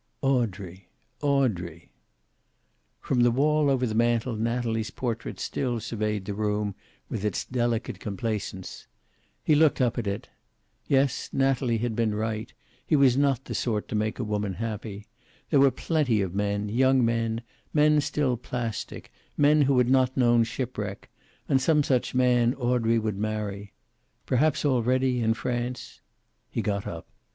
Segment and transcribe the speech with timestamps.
[0.23, 0.89] Audrey!
[1.21, 1.91] Audrey!
[2.99, 6.73] From the wall over the mantel Natalie's portrait still surveyed the room
[7.07, 8.87] with its delicate complacence.
[9.43, 10.27] He looked up at it.
[10.87, 12.51] Yes, Natalie had been right,
[12.83, 15.05] he was not the sort to make a woman happy.
[15.51, 20.45] There were plenty of men, young men, men still plastic, men who had not known
[20.45, 21.11] shipwreck,
[21.47, 23.71] and some such man Audrey would marry.
[24.25, 26.01] Perhaps already, in France
[26.49, 27.05] He got up.